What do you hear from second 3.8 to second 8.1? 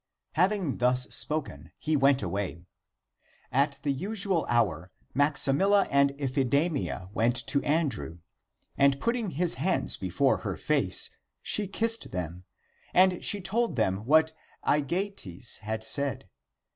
the usual hour Maximilla and Iphidamia went to An